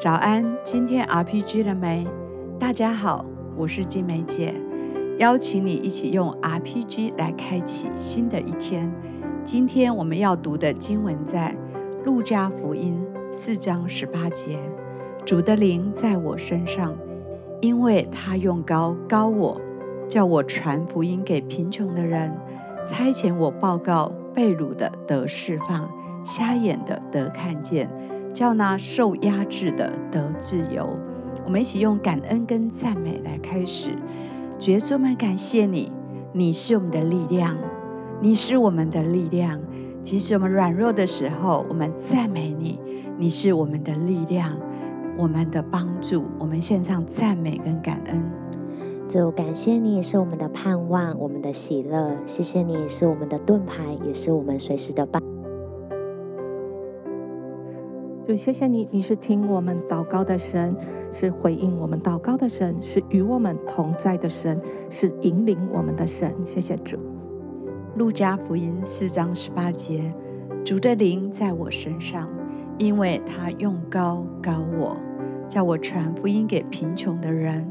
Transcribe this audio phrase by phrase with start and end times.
[0.00, 2.06] 早安，今天 RPG 了没？
[2.56, 4.54] 大家好，我是金梅姐，
[5.18, 8.88] 邀请你一起用 RPG 来开启新的一天。
[9.44, 11.52] 今天我们要读的经文在
[12.04, 12.96] 路加福音
[13.32, 14.60] 四章十八节：
[15.24, 16.94] 主的灵在我身上，
[17.60, 19.60] 因为他用高高我，
[20.08, 22.32] 叫我传福音给贫穷的人，
[22.86, 25.90] 差遣我报告被掳的得释放，
[26.24, 27.90] 瞎眼的得看见。
[28.32, 30.88] 叫那受压制的得自由。
[31.44, 33.90] 我们一起用感恩跟赞美来开始。
[34.58, 35.90] 主耶稣，们感谢你，
[36.32, 37.56] 你是我们的力量，
[38.20, 39.60] 你是我们的力量。
[40.02, 42.78] 即使我们软弱的时候，我们赞美你，
[43.18, 44.56] 你是我们的力量，
[45.16, 46.24] 我们的帮助。
[46.38, 48.22] 我们献上赞美跟感恩。
[49.08, 52.16] 主，感谢你是我们的盼望，我们的喜乐。
[52.26, 55.37] 谢谢你是我们的盾牌，也是我们随时的帮。
[58.28, 60.76] 就谢谢你，你是听我们祷告的神，
[61.10, 66.30] 是回应我们祷告的神，是与我们同在的神，是引领我们的神。
[66.44, 66.98] 谢谢主。
[67.96, 70.12] 路加福音四章十八节，
[70.62, 72.28] 主的灵在我身上，
[72.76, 74.94] 因为他用高高我，
[75.48, 77.66] 叫我传福音给贫穷的人，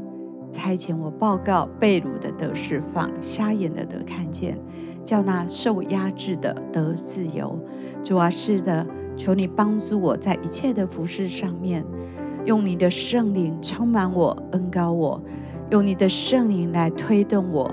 [0.50, 4.58] 差遣我报告被掳的得释放，瞎眼的得看见，
[5.04, 7.56] 叫那受压制的得自由。
[8.02, 8.84] 主啊，是的。
[9.18, 11.84] 求你帮助我在一切的服事上面，
[12.46, 15.20] 用你的圣灵充满我，恩高我，
[15.70, 17.70] 用你的圣灵来推动我，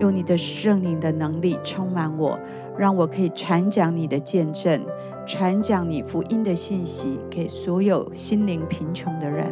[0.00, 2.38] 用你的圣灵的能力充满我，
[2.76, 4.82] 让我可以传讲你的见证，
[5.24, 9.46] 传讲你福音的信息给所有心灵贫穷的人。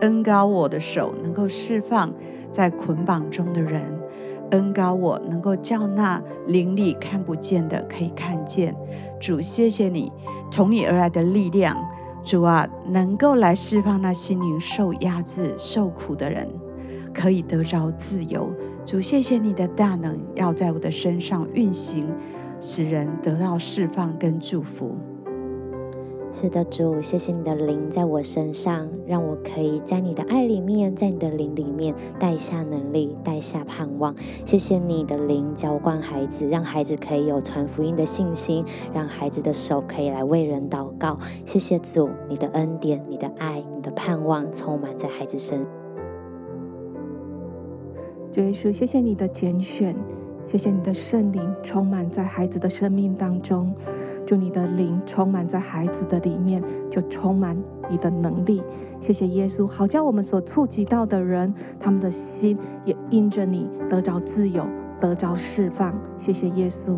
[0.00, 2.12] 恩高我的手能够释放
[2.50, 3.82] 在捆绑中的人，
[4.50, 8.74] 恩高我能够叫那灵里看不见的可以看见。
[9.20, 10.10] 主，谢谢你。
[10.52, 11.74] 从你而来的力量，
[12.22, 16.46] 主啊，能够来释放那心灵受压制、受苦的人，
[17.14, 18.52] 可以得着自由。
[18.84, 22.06] 主，谢谢你的大能要在我的身上运行，
[22.60, 24.94] 使人得到释放跟祝福。
[26.34, 34.16] 是的，主，谢谢你的灵在我身上，让我可以在你的爱里面，在你的灵里面带下能力，带下盼望。
[34.46, 41.18] 谢谢你的灵浇灌孩子，让孩子可以有传福音的信心，让孩子的手可以来为人祷告。
[41.44, 45.64] 谢谢主，你的恩典、你的爱、你的盼望充满在孩子身。
[48.32, 49.94] 主耶稣，谢谢你的拣选，
[50.46, 53.72] 谢谢你的圣灵充满在孩子的生命当中。
[54.26, 57.56] 就你的灵充满在孩子的里面，就充满
[57.90, 58.62] 你的能力。
[59.00, 64.64] 谢谢耶稣，好叫我们所触及到的人，他们的心也因着你得着自由，
[65.00, 65.92] 得着释放。
[66.18, 66.96] 谢谢耶稣。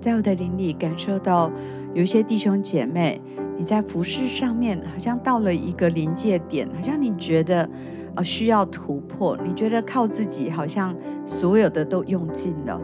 [0.00, 1.50] 在我的灵里感受到，
[1.94, 3.20] 有一些弟兄姐妹，
[3.56, 7.68] 你在服事上面好像到了一个临界点，好像你觉得
[8.16, 12.80] 呃需要突破，你觉得靠自己好像所有的都用尽了。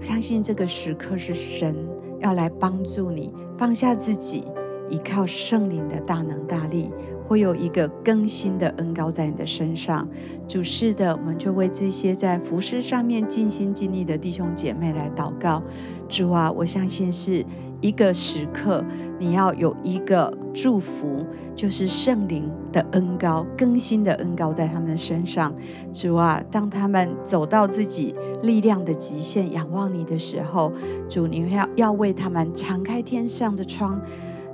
[0.00, 1.74] 相信这个时刻是神。
[2.20, 4.44] 要来帮助你放下自己，
[4.90, 6.90] 依靠圣灵的大能大力，
[7.26, 10.08] 会有一个更新的恩膏在你的身上。
[10.46, 15.62] 主是的，我们就为这些在服事上面尽心尽力的弟兄姐妹来祷告。
[16.08, 17.44] 主啊，我相信是
[17.80, 18.84] 一个时刻，
[19.18, 21.24] 你要有一个祝福，
[21.54, 25.52] 就是圣灵的恩膏、更新的恩膏在他们的身上。
[25.92, 28.14] 主啊，当他们走到自己。
[28.40, 30.72] 力量的极限，仰望你的时候，
[31.08, 34.00] 主，你要要为他们敞开天上的窗，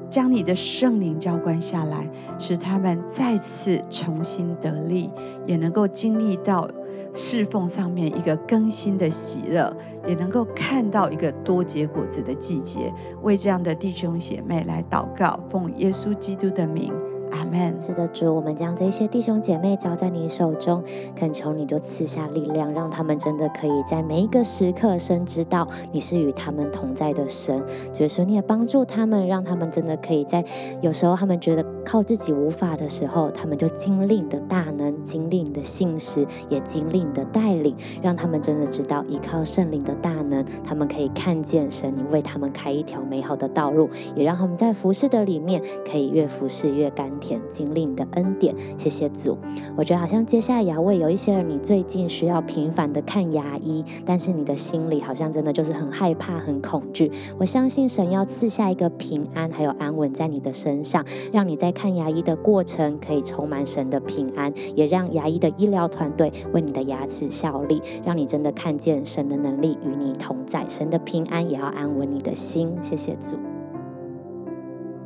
[0.08, 2.08] 将你的圣灵浇灌下来，
[2.38, 5.10] 使他们再次重新得力，
[5.44, 6.66] 也能够经历到
[7.14, 9.75] 侍奉上面一个更新的喜乐，
[10.06, 12.92] 也能够看到一个多结果子的季节。
[13.22, 16.92] 为这样的弟兄姐妹来祷告，奉耶稣基督的名。
[17.34, 17.75] 阿门。
[17.84, 20.83] 是的，主，我们将这些弟兄姐妹交在你手中，
[21.17, 27.61] 恳求你就赐下力量，让他们真的可以在每一个时刻深知道你是与他们同在的神。
[27.93, 30.45] 所以说，你也帮助他们，让他们真的可以在
[30.81, 47.23] 有时候他们觉得靠自己无法的时候，他们就经历你的大能，经历你的信实，也经历你的带领，让他们真的知道依靠圣灵的大能，他们可以看见神，你为他们开一条美好的道路，也让他们在服事的里面可以越服事越甘甜。
[47.24, 49.38] 天经历你的恩典，谢谢主。
[49.74, 57.10] 我觉得好像接下来要为有一些人，你最近需要频繁的看牙医，但是你的心里好像真的就是很害怕、很恐惧。
[57.38, 72.70] 我相信神要赐下一个平安还有安稳在你的身上，让你在看牙医的过程可以充满神的平安，也让牙医的医疗团队为你的牙齿效力，让你真的看见神的能力与你同在，神的平安也要安稳你的心。
[72.82, 73.53] 谢谢主。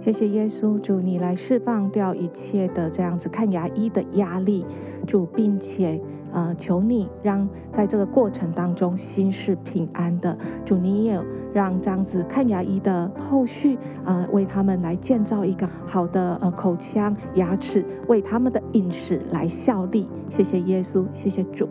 [0.00, 4.64] 谢谢耶稣，主你来释放掉一切的这样子看牙医的压力，
[5.06, 6.00] 主，并且
[6.32, 11.20] 呃求你让在这个过程当中心是平安的，主你也
[11.52, 20.08] 让这样子看牙医的后续呃为他们来建造一个好的呃口腔牙齿，为他们的饮食来效力。
[20.30, 21.68] 谢谢耶稣，谢谢主。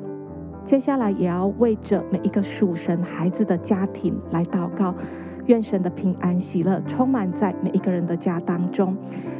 [0.65, 4.93] 接下来也要为着每一个属神孩子的家庭来祷告。
[5.47, 8.95] 愿神的平安喜乐充满在每一个人的家当中。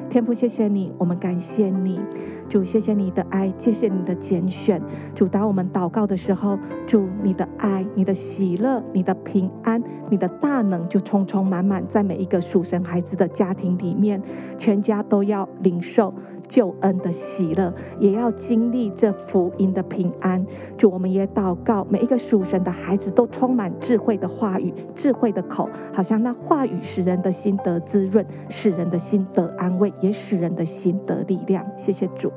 [0.09, 1.99] 天父，谢谢你，我们感谢你，
[2.47, 4.81] 主，谢谢你的爱，谢谢你的拣选。
[5.13, 14.21] 主，当我们祷告的时候，主，你的爱、你的喜乐、你的平安、你的大能，就充充满满在每一个属神孩子的家庭里面，
[14.57, 16.13] 全家都要领受。
[16.47, 20.45] 救恩的喜乐，也要经历这福音的平安。
[20.77, 31.65] 主，我们也祷告，每一个属神的孩子都充满智慧的话语、智慧的口，好像那话语使人的心得滋润，使人的心得安慰，也使人的心得力量。
[31.75, 32.31] 谢谢主。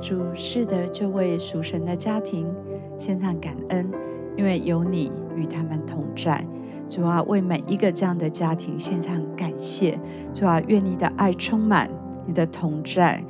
[0.00, 2.52] 主是的，就为属神的家庭
[2.98, 3.88] 献上感恩，
[4.36, 6.44] 因为有你与他们同在。
[6.88, 9.98] 主啊，为每一个这样的家庭献上感谢。
[10.34, 11.88] 主啊，愿你的爱充满。
[12.26, 13.22] 你的同在、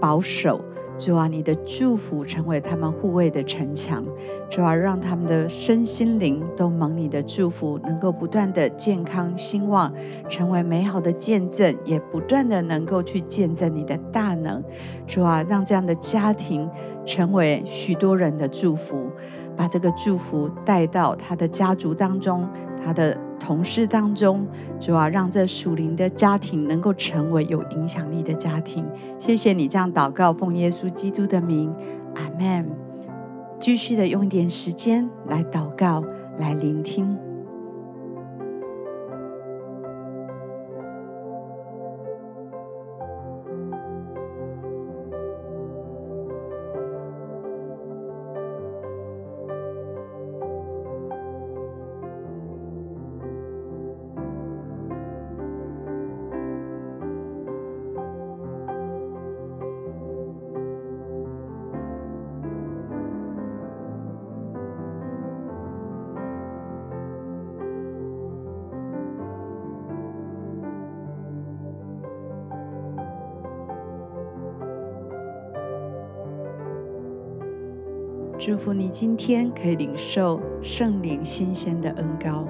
[0.00, 0.60] 保守，
[0.98, 4.04] 主啊，你的祝福成为他们护卫的城墙，
[4.50, 9.92] 主啊，让他们的身心灵都蒙你的祝福，能够不断的健康兴旺，
[10.28, 14.62] 成为美好的见证，也不断的能够去见证你的大能，
[15.06, 16.68] 主啊，让这样的家庭
[17.04, 19.10] 成为许多人的祝福，
[19.56, 22.48] 把这个祝福带到他的家族当中，
[22.84, 23.16] 他的。
[23.38, 24.46] 同事当中，
[24.80, 28.84] 主啊，让这属灵的家庭能够成为有影响力的家庭。
[29.18, 31.72] 谢谢你这样祷告，奉耶稣基督的名，
[32.14, 32.68] 阿门。
[33.60, 36.04] 继续的用一点时间来祷告，
[36.38, 37.27] 来聆听。
[78.40, 82.46] 祝福你今天可以领受圣灵新鲜的恩膏。